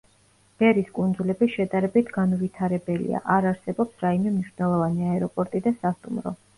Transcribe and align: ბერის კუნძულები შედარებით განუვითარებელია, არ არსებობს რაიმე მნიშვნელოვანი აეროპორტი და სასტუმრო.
ბერის 0.61 0.87
კუნძულები 0.95 1.49
შედარებით 1.57 2.09
განუვითარებელია, 2.17 3.23
არ 3.37 3.51
არსებობს 3.53 4.05
რაიმე 4.09 4.35
მნიშვნელოვანი 4.35 5.11
აეროპორტი 5.15 5.67
და 5.71 5.81
სასტუმრო. 5.81 6.39